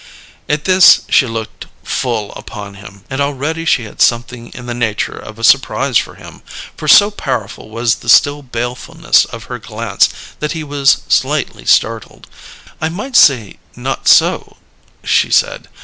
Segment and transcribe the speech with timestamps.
[0.49, 5.13] At this, she looked full upon him, and already she had something in the nature
[5.15, 6.41] of a surprise for him;
[6.75, 10.09] for so powerful was the still balefulness of her glance
[10.39, 12.25] that he was slightly startled.
[12.81, 14.57] "I might say not so,"
[15.03, 15.67] she said.